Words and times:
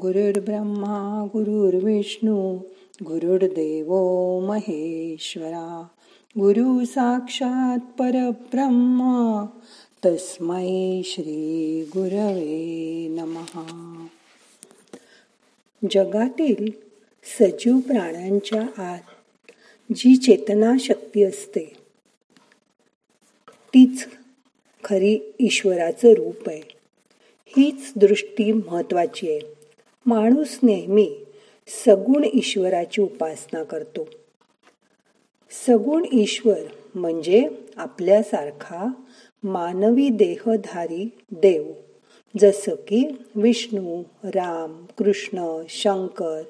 गुरुर्ब्रह्मा 0.00 1.26
गुरुर्विष्णू 1.32 2.58
गुरुर्देव 3.02 3.88
महेश्वरा 4.40 5.86
गुरु 6.38 6.84
साक्षात 6.84 7.78
परब्रह्मा 7.78 9.46
तस्मै 10.04 11.02
श्री 11.04 11.84
गुरवे 11.84 13.06
नमहा 13.08 14.06
जगातील 15.90 16.70
सजीव 17.24 17.78
प्राण्यांच्या 17.78 18.82
आत 18.82 19.00
जी 19.94 20.16
चेतना 20.16 20.72
शक्ती 20.80 21.22
असते 21.22 21.76
तीच 23.74 24.04
खरी 24.84 25.34
ईश्वराचं 25.40 26.08
रूप 26.08 26.48
आहे. 26.48 26.62
हीच 27.46 27.92
दृष्टी 27.96 28.52
महत्वाची 28.52 29.30
आहे. 29.30 29.63
माणूस 30.06 30.58
नेहमी 30.62 31.10
सगुण 31.86 32.24
ईश्वराची 32.34 33.02
उपासना 33.02 33.62
करतो. 33.62 34.08
सगुण 35.66 36.04
ईश्वर 36.12 36.58
म्हणजे 36.94 37.48
आपल्यासारखा 37.76 38.86
मानवी 39.42 40.08
देहधारी 40.08 41.08
देव 41.30 41.72
जसं 42.40 42.74
की 42.74 43.08
विष्णू 43.34 44.02
राम 44.24 44.84
कृष्ण 44.98 45.62
शंकर. 45.68 46.42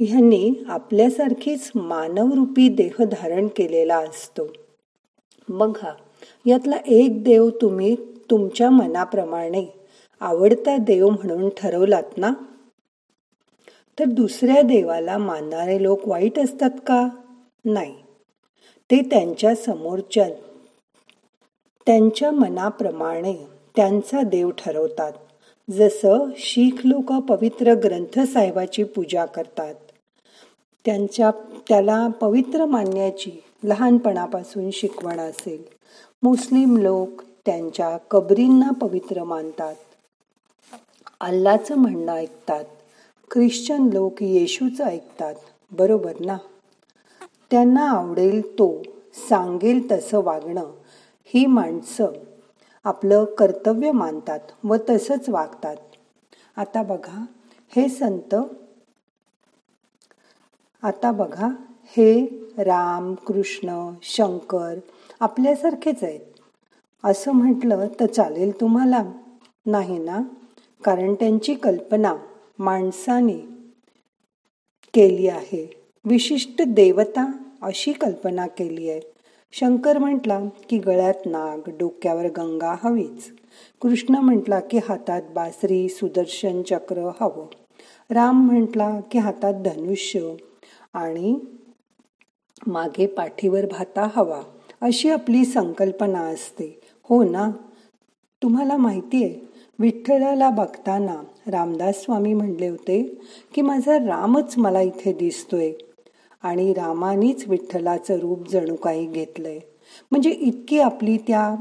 ह्यांनी 0.00 0.52
आपल्यासारखीच 0.68 1.70
मानवरूपी 1.74 2.68
देह 2.68 3.04
धारण 3.04 3.46
केलेला 3.46 3.98
असतो. 3.98 4.46
बघा 5.48 5.94
यातला 6.46 6.76
एक 6.86 7.24
देव 7.24 7.50
तुम्ही 7.50 7.96
तुमच्या 8.30 8.70
मनाप्रमाणे 8.70 9.75
आवडता 10.20 10.76
देव 10.76 11.08
म्हणून 11.08 11.48
ठरवलात 11.56 12.02
ना? 12.16 12.30
तर 13.98 14.04
दुसऱ्या 14.04 14.62
देवाला 14.62 15.18
मानणारे 15.18 15.82
लोक 15.82 16.08
वाईट 16.08 16.38
असतात 16.38 16.70
का? 16.86 17.08
नाही. 17.64 17.94
ते 18.90 18.96
त्यांच्या 18.96 19.54
समोरच्या 19.54 20.28
त्यांच्या 21.86 22.30
मनाप्रमाणे 22.30 23.34
त्यांचा 23.76 24.22
देव 24.22 24.50
ठरवतात. 24.50 25.12
जसं 25.70 26.28
शीख 26.36 26.86
लोक 26.86 27.12
पवित्र 27.12 27.74
ग्रंथ 27.74 28.20
साहेबाची 28.20 28.84
पूजा 28.84 29.26
करतात. 29.26 29.74
त्यांच्या 30.84 31.30
त्याला 31.68 32.08
पवित्र 32.08 32.66
मानण्याची 32.66 33.30
लहानपणापासून 33.64 34.70
शिकवण 34.70 35.20
असेल. 35.20 35.62
मुस्लिम 36.22 36.76
लोक 36.76 37.22
त्यांच्या 37.46 37.96
कबरींना 37.96 38.70
पवित्र 38.70 39.24
मानतात. 39.24 39.74
अल्लाचं 41.20 41.74
म्हणणं 41.74 42.12
ऐकतात. 42.12 42.64
ख्रिश्चन 43.30 43.88
लोक 43.92 44.22
येशूचं 44.22 44.84
ऐकतात. 44.84 45.34
बरोबर 45.72 46.12
ना? 46.20 46.36
त्यांना 47.50 47.90
आवडेल 47.90 48.58
तो 48.58 48.82
सांगेल 49.28 49.90
तसं 49.92 50.22
वागणं. 50.22 50.64
ही 51.24 51.46
माणसं 51.46 52.06
आपलं 52.84 53.24
कर्तव्य 53.24 53.90
मानतात 53.90 54.40
व 54.64 54.76
तसंच 54.90 55.28
वागतात. 55.28 55.76
आता 56.56 56.82
बघा 56.82 57.24
हे 57.76 57.88
संत 57.88 58.34
आता 60.82 61.12
बघा 61.12 61.48
हे 61.84 62.26
राम 62.58 63.14
कृष्ण 63.14 63.90
शंकर 64.02 64.78
आपल्यासारखेच 65.20 66.04
आहेत. 66.04 66.20
असं 67.04 67.32
म्हटलं 67.32 67.86
तर 68.00 68.06
चालेल 68.06 68.60
तुम्हाला. 68.60 69.02
नाही 69.66 69.98
ना? 69.98 70.20
कारण 70.84 71.14
त्यांची 71.14 71.54
कल्पना 71.54 72.14
माणसाने 72.58 73.38
केली 74.94 75.28
आहे. 75.28 75.74
विशिष्ट 76.04 76.62
देवता 76.62 77.32
अशी 77.62 77.92
कल्पना 77.92 78.46
केली 78.46 78.90
आहे. 78.90 79.00
शंकर 79.52 79.98
म्हटला 79.98 80.40
की 80.70 80.78
गळ्यात 80.78 81.14
नाग 81.26 81.70
डोक्यावर 81.78 82.24
गंगा 82.24 82.76
हवीच. 82.82 83.32
कृष्ण 83.80 84.14
म्हटला 84.14 84.60
की 84.60 84.78
हातात 84.78 85.22
बासरी 85.34 85.88
सुदर्शन 85.88 86.62
चक्र 86.62 87.10
हवं. 87.20 87.46
राम 88.10 88.46
म्हटला 88.46 89.00
की 89.00 89.18
हातात 89.18 89.54
धनुष्य 89.54 90.34
आणि 90.92 91.38
मागे 92.66 93.06
पाठीवर 93.06 93.66
भाता 93.66 94.08
हवा. 94.16 94.42
अशी 94.80 95.10
आपली 95.10 95.44
संकल्पना 95.44 96.20
असते. 96.20 96.80
हो 97.02 97.24
ना? 97.24 97.50
तुम्हाला 98.42 98.76
माहिती 98.76 99.24
आहे 99.24 99.55
विठ्ठलाला 99.78 100.50
बघताना 100.50 101.22
रामदास 101.46 102.02
स्वामी 102.02 102.34
म्हणले 102.34 102.68
होते 102.68 103.20
की 103.54 103.62
माझा 103.62 103.98
रामच 103.98 104.54
मला 104.58 104.80
इथे 104.80 105.12
दिसतोय. 105.12 105.72
आणि 106.42 106.72
रामानीच 106.72 107.48
विठ्ठलाचं 107.48 108.18
रूप 108.18 108.48
जणू 108.48 108.76
काही 108.76 109.06
घेतलंय. 109.06 109.58
म्हणजे 110.10 110.30
इतकी 110.30 110.80
आपली 110.80 111.16
त्या 111.16 111.54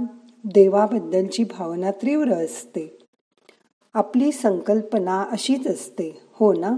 देवाबद्दलची 0.45 1.43
भावना 1.43 1.91
तीव्र 1.91 2.31
असते. 2.31 2.97
आपली 3.93 4.31
संकल्पना 4.31 5.25
अशीच 5.31 5.67
असते. 5.67 6.21
हो 6.33 6.53
ना? 6.53 6.77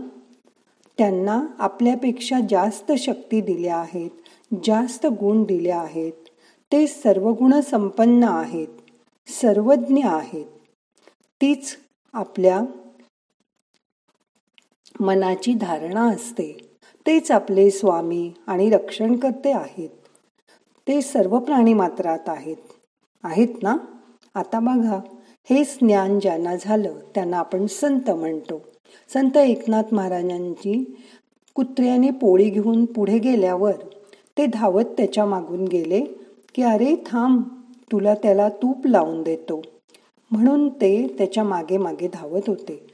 त्यांना 0.97 1.46
आपल्यापेक्षा 1.59 2.40
जास्त 2.50 2.92
शक्ती 2.92 3.42
दिल्या 3.42 3.76
आहेत 3.76 4.09
जास्त 4.66 5.06
गुण 5.06 5.44
दिले 5.44 5.72
आहेत. 5.72 6.14
ते 6.72 6.88
सर्व 6.88 7.30
गुण 7.30 7.59
संपन्न 7.59 8.24
आहेत 8.24 8.68
सर्वज्ञ 9.42 10.02
आहेत. 10.03 10.46
तीच 11.42 11.78
आपल्या 12.14 12.62
मनाची 15.00 15.53
धारणा 15.53 16.09
असते. 16.09 16.58
तेच 17.08 17.31
आपले 17.31 17.72
स्वामी 17.72 18.31
आणि 18.48 18.70
रक्षणकर्ते 18.70 19.52
आहेत. 19.52 19.90
ते 20.88 21.02
सर्व 21.02 21.40
प्राणी 21.40 21.74
मात्रात 21.74 22.20
आहेत. 22.28 22.56
आहेत 23.24 23.64
ना? 23.64 23.78
आता 24.36 24.59
बघा. 24.59 25.00
हेच 25.50 25.78
ज्ञान 25.81 26.20
ज्यांना 26.20 26.56
झालं 26.62 27.00
त्यांना 27.16 27.38
आपण 27.38 27.66
संत 27.66 28.09
म्हणतो. 28.09 28.62
संत 29.14 29.38
एकनाथ 29.38 29.94
महाराजांची 29.94 30.96
कुत्र्याने 31.56 32.09
पोळी 32.09 32.50
घेऊन 32.50 32.86
पुढे 32.86 33.20
गेल्यावर 33.20 33.74
ते 34.38 34.46
धावत 34.46 34.84
त्याच्या 34.84 35.26
मागून 35.26 35.66
गेले 35.66 36.02
की 36.56 36.62
अरे 36.62 36.96
थांब 37.06 37.44
तुला 37.92 38.14
त्याला 38.14 38.50
तूप 38.50 38.88
लावून 38.88 39.24
देतो. 39.24 39.62
म्हणून 40.32 40.70
ते 40.70 41.16
त्याच्यामागे 41.18 41.78
मागे 41.78 42.08
धावत 42.08 42.42
होते. 42.48 42.88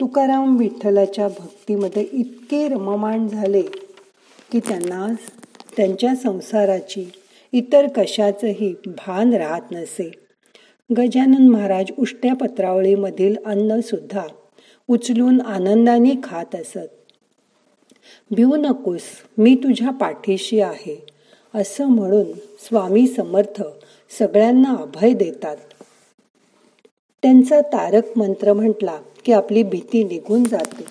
तुकाराम 0.00 0.56
विठ्ठलाच्या 0.56 1.28
भक्तीमध्ये 1.28 2.06
इतके 2.12 2.68
रममाण 2.68 3.28
झाले 3.28 3.62
की 4.52 4.58
त्यांना 4.58 5.06
त्यांच्या 5.76 6.14
संसाराची 6.14 7.10
इतर 7.52 7.86
कशाचंही 7.96 8.74
भान 8.86 9.32
राहत 9.32 9.72
नसे. 9.72 10.10
गजानन 10.98 11.48
महाराज 11.48 11.86
उष्ट्या 11.98 12.34
पत्रावळीमधील 12.34 13.36
अन्नसुद्धा 13.46 14.26
उचलून 14.88 15.40
आनंदाने 15.40 16.14
खात 16.22 16.54
असत. 16.54 16.88
भिऊ 18.30 18.56
नकोस 18.56 19.02
मी 19.38 19.54
तुझ्या 19.54 19.90
पाठीशी 19.90 20.60
आहे 20.60 21.06
असं 21.54 21.86
म्हणून 21.86 22.32
स्वामी 22.58 23.06
समर्थ 23.06 23.62
सगळ्यांना 24.18 24.74
अभय 24.74 25.12
देतात. 25.12 25.56
त्यांचा 27.22 27.60
तारक 27.60 28.02
मंत्र 28.16 28.52
म्हटला 28.52 28.96
की 29.24 29.32
आपली 29.32 29.62
भीती 29.62 30.04
निघून 30.04 30.44
जाते. 30.44 30.84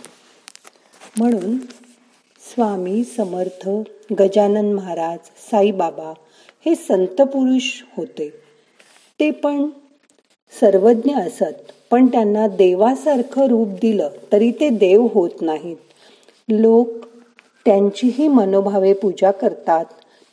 म्हणून 1.17 1.57
स्वामी 2.53 3.03
समर्थ 3.03 3.69
गजानन 4.19 4.73
महाराज 4.73 5.19
साईबाबा 5.51 6.13
हे 6.65 6.75
संत 6.75 7.21
पुरुष 7.21 7.83
होते. 7.97 8.29
ते 9.19 9.31
पण 9.31 9.67
सर्वज्ञ 10.61 11.15
असत 11.15 11.71
पण 11.91 12.07
त्यांना 12.07 12.47
देवासारखं 12.47 13.47
रूप 13.47 13.67
दिलं 13.67 14.09
तरी 14.31 14.51
ते 14.51 14.69
देव 14.69 15.07
होत 15.13 15.41
नाहीत. 15.41 15.77
लोक 16.49 16.87
त्यांचीही 17.65 18.27
मनोभावे 18.27 18.93
पूजा 18.93 19.31
करतात 19.31 19.85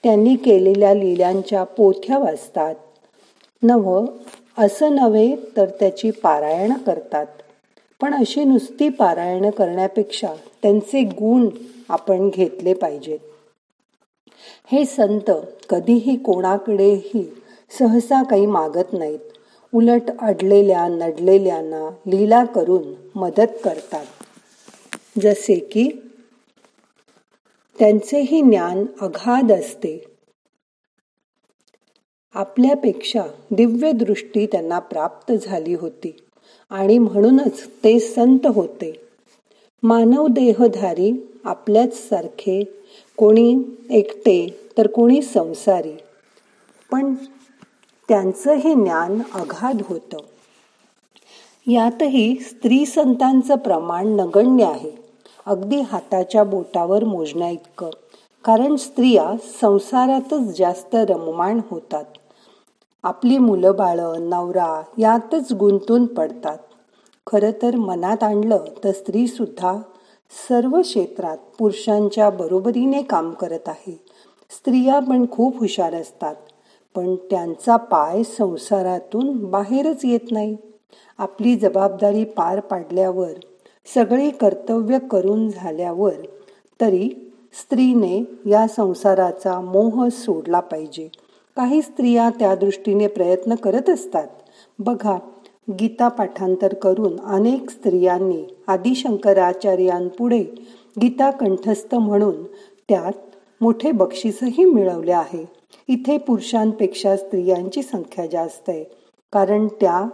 त्यांनी 0.02 0.34
केलेल्या 0.36 0.94
लिल्यांच्या 0.94 1.64
पोथ्या 1.64 2.18
वाचतात. 2.18 2.74
नव 3.62 4.06
असं 4.58 4.94
नव्हे 4.94 5.36
तर 5.56 5.66
त्याची 5.80 6.10
पारायण 6.10 6.72
करतात. 6.72 7.26
पण 8.00 8.14
अशी 8.14 8.44
नुसती 8.44 8.88
पारायण 8.88 9.50
करण्यापेक्षा 9.50 10.34
त्यांचे 10.62 11.02
गुण 11.02 11.48
आपण 11.88 12.28
घेतले 12.28 12.74
पाहिजेत. 12.74 13.18
हे 14.72 14.84
संत 14.84 15.30
कधीही 15.68 16.16
कोणाकडेही 16.16 17.34
सहसा 17.78 18.22
काही 18.22 18.46
मागत 18.46 18.92
नाहीत. 18.92 19.18
उलट 19.74 20.02
अडलेल्या 20.20 20.88
नडलेल्यांना 20.88 21.88
लीला 22.06 22.44
करून 22.44 22.82
मदत 23.14 23.52
करतात. 23.64 24.04
जसे 25.20 25.54
की 25.54 25.90
त्यांचेही 27.78 28.42
ज्ञान 28.42 28.86
अगाध 29.00 29.52
असते. 29.52 30.15
आपल्यापेक्षा 32.36 33.22
दिव्य 33.50 33.92
दृष्टी 33.92 34.46
त्यांना 34.46 34.78
प्राप्त 34.78 35.32
झाली 35.32 35.74
होती. 35.74 36.16
आणि 36.70 36.98
म्हणूनच 36.98 37.66
ते 37.84 38.00
संत 38.00 38.46
होते. 38.54 39.00
मानव 39.82 40.26
देहधारी 40.26 41.38
आपल्याच 41.44 42.08
सारखे 42.08 42.64
कोणी 43.16 43.56
एकटे 43.90 44.60
तर 44.78 44.86
कोणी 44.86 45.22
संसारी. 45.22 45.92
पण 46.92 47.14
त्यांचं 48.08 48.52
हे 48.52 48.74
ज्ञान 48.74 49.22
अगाध 49.34 49.82
होतं. 49.84 50.16
यातही 51.66 52.36
स्त्री 52.40 52.86
संतांचं 52.86 53.56
प्रमाण 53.56 54.06
नगण्य 54.06 54.64
आहे. 54.64 54.92
अगदी 55.46 55.80
हाताच्या 55.80 56.44
बोटावर 56.44 57.04
मोजण्या 57.04 57.50
इतकं. 57.50 57.90
कारण 58.44 58.76
स्त्रिया 58.76 59.32
संसारातच 59.60 60.58
जास्त 60.58 60.94
रममाण 60.94 61.60
होतात. 61.70 62.04
आपली 63.06 63.38
मुलं 63.38 63.76
बाळं 63.76 64.30
नवरा 64.30 64.82
यातच 64.98 65.52
गुंतून 65.52 66.06
पडतात. 66.06 66.58
खरं 67.26 67.50
तर 67.62 67.76
मनात 67.76 68.22
आणलं 68.22 68.64
तर 68.84 68.92
स्त्रीसुद्धा 68.92 69.76
सर्व 70.48 70.80
क्षेत्रात 70.80 71.36
पुरुषांच्या 71.58 72.30
बरोबरीने 72.30 73.02
काम 73.02 73.30
करत 73.30 73.68
आहे. 73.68 74.04
स्त्रिया 74.50 74.98
पण 74.98 75.26
खूप 75.30 75.58
हुशार 75.58 75.94
असतात 75.94 76.34
पण 76.94 77.14
त्यांचा 77.16 77.76
पाय 77.76 78.22
संसारातून 78.22 79.44
बाहेरच 79.50 80.04
येत 80.04 80.32
नाही. 80.32 80.56
आपली 81.18 81.56
जबाबदारी 81.56 82.24
पार 82.24 82.60
पाडल्यावर 82.60 83.32
सगळे 83.94 84.30
कर्तव्य 84.30 84.98
करून 84.98 85.48
झाल्यावर 85.48 86.14
तरी 86.80 87.32
स्त्रीने 87.52 88.24
या 88.46 88.68
संसाराचा 88.68 89.60
मोह 89.60 90.08
सोडला 90.08 90.60
पाहिजे. 90.60 91.25
काही 91.56 91.82
स्त्रिया 91.82 92.30
त्या 92.30 92.54
दृष्टीने 92.54 93.06
प्रयत्न 93.06 93.54
करत 93.54 93.90
असतात. 93.90 94.26
बघा 94.78 95.18
गीता 95.70 96.08
पाठांतर 96.08 96.74
करून 96.74 97.20
अनेक 97.20 97.70
स्त्रियांनी 97.70 98.44
आदिशंकराचार्यांपुढे 98.66 100.42
गीता 101.02 101.30
कंठस्थ 101.30 101.94
म्हणून 101.94 102.44
त्यात 102.88 103.12
मोठे 103.60 103.92
बक्षीसही 103.92 104.64
मिळवले 104.64 105.12
आहे. 105.12 105.48
इथे 105.88 106.18
पुरुषांपेक्षा 106.18 107.16
स्त्रियांची 107.16 107.82
संख्या 107.82 108.26
जास्त 108.26 108.68
आहे. 108.68 108.84
कारण 109.32 109.66
त्या 109.66 110.08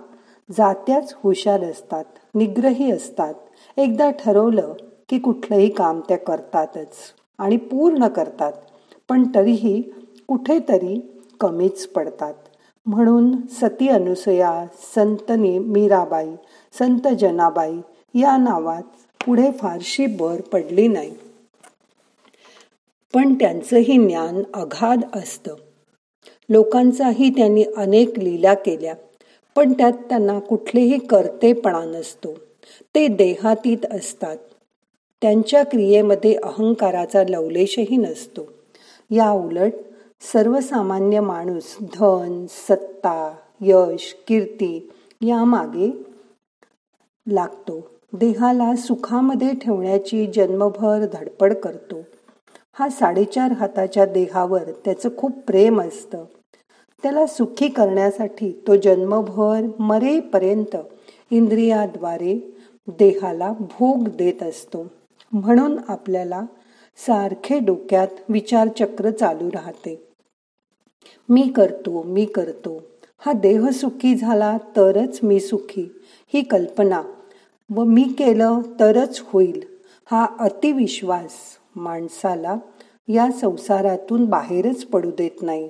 जात्याच 0.50 1.15
हुशार 1.25 1.62
असतात 1.62 2.05
निग्रही 2.35 2.91
असतात. 2.91 3.35
एकदा 3.77 4.11
ठरवलं 4.11 4.73
की 5.09 5.19
कुठलंही 5.19 5.69
काम 5.69 6.00
त्या 6.09 6.19
करतातच 6.19 6.95
आणि 7.38 7.56
पूर्ण 7.56 8.06
करतात. 8.06 8.53
पण 9.09 9.27
तरीही 9.35 9.83
कुठेतरी 10.29 11.09
कमीच 11.40 11.87
पडतात. 11.87 12.34
म्हणून 12.87 13.46
सती 13.46 13.88
अनुसया 13.88 14.67
संत 14.94 15.32
मीराबाई 15.61 16.31
संत 16.79 17.08
जनाबाई 17.20 17.76
या 18.14 18.37
नावात 18.37 18.82
पुढे 19.26 19.50
फारशी 19.50 20.06
भर 20.06 20.40
पडली 20.40 20.88
नाही. 20.88 21.14
पण 23.14 23.34
त्यांचंही 23.34 24.06
ज्ञान 24.06 24.43
अगाध 24.55 25.00
असतं. 25.12 25.55
लोकांचाही 26.49 27.31
त्यांनी 27.31 27.64
अनेक 27.76 28.19
लीला 28.19 28.55
केल्या 28.55 28.94
पण 29.56 29.73
त्यात 29.73 29.93
त्यांना 29.93 30.38
कुठलेही 30.38 30.99
कर्तेपणा 30.99 31.85
नसतो. 31.85 32.35
ते 32.94 33.08
देहातीत 33.08 33.87
असतात. 33.90 34.37
त्यांच्या 35.23 35.62
क्रियेमध्ये 35.62 36.35
अहंकाराचा 36.35 37.25
लवलेशही 37.28 37.96
नसतो. 37.96 38.49
या 39.11 39.31
उलट 39.31 39.73
सर्वसामान्य 40.23 41.21
माणूस 41.21 41.77
धन 41.81 42.47
सत्ता 42.49 43.37
यश 43.61 44.17
कीर्ती 44.29 44.91
यामागे 45.23 46.03
लागतो. 47.29 47.91
देहाला 48.13 48.77
सुखामध्ये 48.77 49.55
ठेवण्याची 49.55 50.27
जन्मभर 50.27 51.07
धडपड 51.13 51.55
करतो. 51.55 51.97
हा 52.73 52.89
साडेचार 52.89 53.53
हाताच्या 53.53 54.07
देहावर 54.07 54.63
त्याचं 54.85 55.09
खूप 55.17 55.33
प्रेम 55.47 55.81
असतं. 55.81 56.25
त्याला 57.03 57.27
सुखी 57.27 57.69
करण्यासाठी 57.69 58.63
तो 58.67 58.77
जन्मभर 58.77 59.61
मरेपर्यंत 59.79 60.77
इंद्रियाद्वारे 61.31 62.57
देहाला 62.89 63.53
भोग 63.61 64.09
देत 64.09 64.43
असतो. 64.43 64.87
म्हणून 65.33 65.79
आपल्याला 65.89 66.43
सारखे 66.97 67.59
डोक्यात 67.59 68.09
विचारचक्र 68.29 69.11
चालू 69.11 69.49
राहते. 69.49 70.12
मी 71.28 71.43
करतो 71.56 72.02
मी 72.02 72.25
करतो. 72.25 72.82
हा 73.19 73.32
देह 73.32 73.69
सुखी 73.70 74.14
झाला 74.14 74.56
तरच 74.76 75.19
मी 75.22 75.40
सुखी 75.40 75.88
ही 76.34 76.43
कल्पना. 76.43 77.02
व 77.75 77.84
मी 77.84 78.02
केलं 78.02 78.60
तरच 78.81 79.22
होईल 79.26 79.62
हा 80.10 80.26
अतिविश्वास 80.40 81.32
माणसाला 81.76 82.56
या 83.08 83.31
संसारातून 83.32 84.25
बाहेरच 84.25 84.84
पडू 84.84 85.10
देत 85.10 85.43
नाही. 85.43 85.69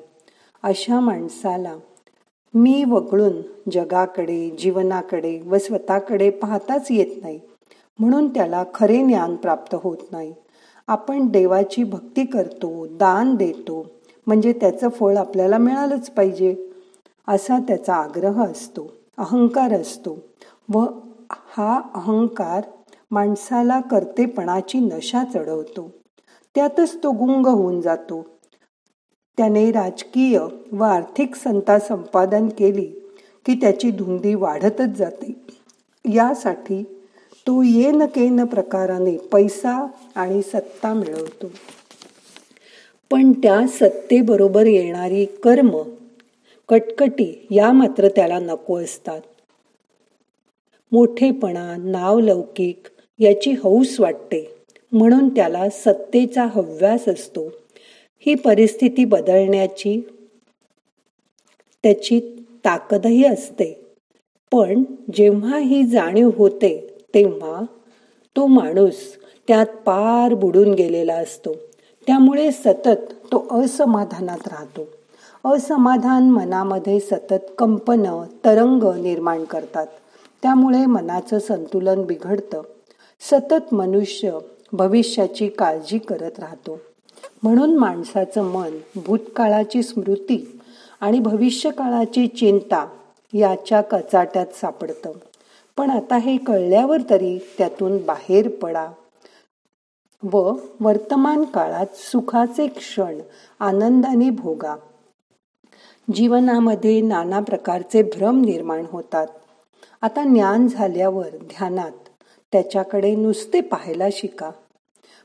अशा 0.63 1.01
माणसाला 1.01 1.77
मी 2.55 2.85
वगळून 2.85 3.41
जगाकडे 3.73 4.51
जीवनाकडे 4.51 5.41
व 5.47 5.59
स्वतःकडे 5.59 6.31
पाहताच 6.31 6.87
येत 6.91 7.23
नाही 7.23 7.41
म्हणून 7.99 8.29
त्याला 8.29 8.65
खरे 8.75 8.99
ज्ञान 9.05 9.37
प्राप्त 9.37 9.75
होत 9.83 9.97
नाही. 10.13 10.35
आपण 10.87 11.27
देवाची 11.27 11.85
भक्ती 11.85 12.25
करतो 12.25 12.87
दान 12.91 13.35
देतो 13.35 13.87
म्हणजे 14.27 14.53
त्याचं 14.53 14.89
फळ 14.89 15.17
आपल्याला 15.17 15.59
मिळालंच 15.59 16.11
पाहिजे. 16.11 16.57
असा 17.29 17.59
त्याचा 17.59 17.95
आग्रह 17.95 18.45
असतो. 18.45 18.93
अहंकार 19.19 19.73
असतो. 19.73 20.19
व 20.73 20.85
हा 21.31 21.81
अहंकार 21.95 22.65
माणसाला 23.11 23.81
कर्तेपणाची 23.81 24.79
नशा 24.79 25.25
चढवतो. 25.35 25.91
त्यातच 26.55 27.03
तो 27.03 27.11
गुंग 27.11 27.47
होऊन 27.47 27.81
जातो. 27.81 28.27
त्याने 29.37 29.71
राजकीय 29.71 30.41
व 30.73 30.83
आर्थिक 30.83 31.35
संता 31.35 31.79
संपादन 31.79 32.49
केली 32.49 32.87
की 33.47 33.55
त्याची 33.55 33.91
धुंदी 33.91 34.35
वाढतच 34.35 34.89
जाते. 34.89 35.43
यासाठी 36.05 37.03
तो 37.47 37.63
येन 37.63 38.03
केन 38.07 38.45
प्रकाराने 38.45 39.17
पैसा 39.17 39.87
आणि 40.15 40.43
सत्ता 40.43 40.93
मिळवतो. 40.93 41.47
पण 43.13 43.33
त्या 43.33 43.67
सत्तेबरोबर 43.67 44.67
येणारी 44.67 45.25
कर्म 45.25 45.83
कटकटी 46.69 47.47
या 47.51 47.73
मात्र 47.73 48.09
त्याला 48.09 48.39
नको 48.39 48.79
असतात. 48.79 49.21
मोठेपणा 50.93 51.77
नाव 51.77 52.21
लौकिक 52.21 52.83
याची 53.19 53.51
हौस 53.51 54.01
वाटते 54.01 54.55
म्हणून 54.93 55.29
त्याला 55.29 55.69
सत्तेचा 55.71 56.47
हव्यास 56.47 57.09
असतो. 57.09 57.49
ही 58.19 58.35
परिस्थिती 58.35 59.05
बदलण्याची 59.05 60.01
त्याची 61.83 62.45
ताकदही 62.65 63.25
असते. 63.25 63.87
पण 64.53 64.85
जेव्हा 65.15 65.59
ही 65.59 65.87
जाणीव 65.87 66.31
होते 66.37 66.97
तेव्हा 67.15 67.63
तो 68.37 68.47
माणूस 68.47 69.17
त्यात 69.49 69.67
पार 69.67 70.35
बुडून 70.35 70.75
गेलेला 70.75 71.15
असतो. 71.15 71.57
त्यामुळे 72.07 72.53
सतत 72.53 73.13
तो 73.33 73.47
असमाधानात 73.51 74.49
राहतो. 74.49 74.89
असमाधान 75.55 76.31
मनामध्ये 76.31 77.01
सतत 77.01 77.45
कंपन 77.59 78.23
तरंग 78.45 79.03
निर्माण 79.03 79.45
करतात. 79.45 79.87
त्यामुळे 80.43 80.87
मनाचं 80.87 81.39
संतुलन 81.39 82.03
बिघडतं. 82.03 82.63
सतत 83.21 83.75
मनुष्य 83.75 84.39
भविष्याची 84.73 85.49
काळजी 85.49 85.99
करत 85.99 86.39
राहतो. 86.39 86.81
म्हणून 87.43 87.77
माणसाचं 87.77 88.43
मन 88.43 88.71
भूतकाळाची 88.97 89.83
स्मृती 89.83 90.61
आणि 91.01 91.21
भविष्यकाळाची 91.21 92.27
चिंता 92.27 92.87
याच्या 93.33 93.81
कचाट्यात 93.81 94.47
सापडतं. 94.47 95.13
पण 95.77 95.91
आता 95.91 96.17
हे 96.17 96.37
कळल्यावर 96.37 96.97
तरी 97.11 97.39
त्यातून 97.59 97.97
बाहेर 97.97 98.49
पडा. 98.49 98.87
व 100.25 100.53
वर्तमान 100.81 101.45
काळात 101.45 101.87
सुखाचे 101.95 102.67
क्षण 102.67 103.19
आनंदाने 103.61 104.31
भोगा. 104.31 104.77
जीवनामध्ये 106.15 107.01
नाना 107.01 107.41
प्रकारचे 107.41 108.03
भ्रम 108.03 108.41
निर्माण 108.41 108.85
होतात. 108.91 109.27
आता 110.03 110.25
ज्ञान 110.25 110.67
झाल्यावर 110.67 111.29
ध्यानात 111.37 112.09
त्याच्याकडे 112.53 113.15
नुसते 113.15 113.61
पाहायला 113.61 114.05
शिका. 114.13 114.51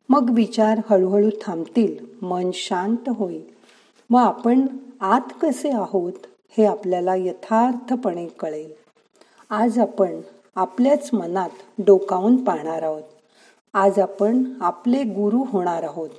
मग 0.10 0.30
विचार 0.34 0.82
हळूहळू 0.90 1.30
थांबतील 1.42 2.06
मन 2.22 2.52
शांत 2.54 3.10
होईल. 3.10 3.44
व 4.12 4.16
आपण 4.18 4.68
आत 5.02 5.34
कसे 5.42 5.70
आहोत 5.70 6.14
हे 6.58 6.66
आपल्याला 6.66 7.16
यथार्थपणे 7.16 8.28
कळेल. 8.28 8.74
आज 9.50 9.80
आपण 9.80 10.22
आपल्याच 10.56 11.10
मनात 11.14 11.50
डोकावून 11.86 12.44
पाहणार 12.44 12.82
आहोत. 12.84 13.04
आज 13.74 14.00
आपण 14.00 14.44
आपले 14.62 15.04
गुरु 15.04 15.44
होणार 15.48 15.84
आहोत. 15.84 16.10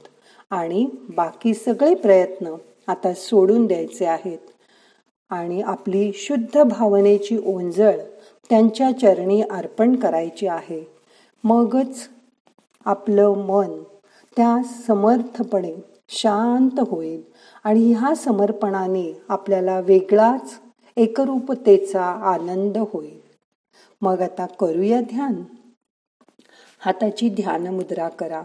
आणि 0.51 0.87
बाकी 1.17 1.55
सगळे 1.55 1.95
प्रयत्न 1.95 2.55
आता 2.87 3.15
सोडून 3.15 3.67
द्यायचे 3.67 4.07
आहेत. 4.07 4.39
आणि 5.31 5.63
आपली 5.63 6.13
शुद्ध 6.15 6.63
भावनेची 6.63 7.39
ओंजळ 7.47 7.99
त्यांच्या 8.51 8.93
चरणी 8.93 9.43
अर्पण 9.43 9.97
करायची 9.97 10.47
आहे. 10.47 10.89
मगच 11.45 12.09
आपलं 12.85 13.35
मन 13.37 13.83
त्या 14.37 14.57
समर्थपणे 14.87 15.75
शांत 16.09 16.81
होईल. 16.81 17.23
आणि 17.65 17.93
ह्या 17.93 18.15
समर्पणाने 18.15 19.21
आपल्याला 19.29 19.81
वेगळाच 19.81 20.59
एकरूपतेचा 20.97 22.05
आनंद 22.05 22.79
होईल. 22.79 23.21
मग 24.03 24.21
आता 24.21 24.47
करूया 24.47 25.01
ध्यान. 25.01 25.35
हाताची 26.81 27.29
ध्यान 27.29 27.67
मुद्रा 27.67 28.09
करा. 28.09 28.43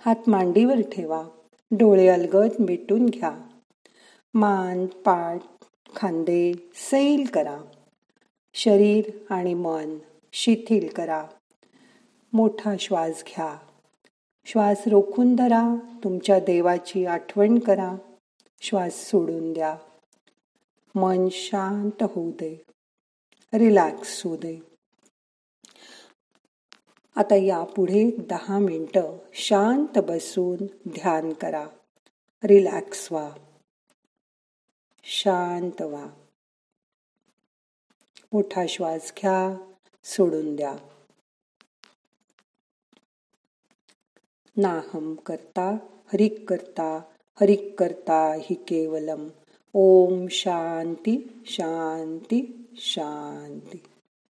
हात 0.00 0.28
मांडीवर 0.28 0.80
ठेवा. 0.92 1.28
डोळे 1.70 2.08
अलगद 2.08 2.50
मिटून 2.60 3.06
घ्या. 3.06 3.38
मान 4.34 4.86
पाठ 4.86 5.40
खांदे 5.96 6.52
सैल 6.74 7.24
करा. 7.34 7.60
शरीर 8.54 9.10
आणि 9.30 9.54
मन 9.54 9.98
शिथिल 10.32 10.88
करा. 10.88 11.26
मोठा 12.32 12.74
श्वास 12.80 13.24
घ्या. 13.26 13.58
श्वास 14.44 14.82
रोखून 14.86 15.36
धरा. 15.36 15.74
तुमच्या 16.04 16.40
देवाची 16.40 17.06
आठवण 17.06 17.58
करा. 17.58 17.94
श्वास 18.60 18.92
सोडून 18.92 19.52
द्या. 19.52 19.76
मन 20.94 21.28
शांत 21.30 22.02
होऊ 22.02 22.30
दे. 22.30 22.62
रिलॅक्स 23.54 24.26
होऊ 24.26 24.36
दे. 24.36 24.73
आता 27.16 27.34
यापुढे 27.34 28.10
दहा 28.10 28.58
मिनटं 28.58 29.18
शांत 29.32 29.98
बसून 29.98 30.64
ध्यान 30.88 31.32
करा. 31.32 31.66
रिलॅक्स 32.44 33.12
व्हा. 33.12 33.30
शांत 35.04 35.82
व्हा. 35.82 36.06
मोठा 38.32 38.66
श्वास 38.68 39.12
घ्या 39.18 39.72
सोडून 40.04 40.56
द्या. 40.56 40.76
नाहम 44.56 45.14
करता 45.14 45.76
हरिक 46.12 46.48
करता 46.48 47.00
हरिक 47.40 47.74
करता 47.78 48.34
हि 48.34 48.54
केवलम. 48.54 49.28
ओम 49.74 50.26
शांती 50.30 51.42
शांती 51.46 52.68
शांती. 52.76 53.82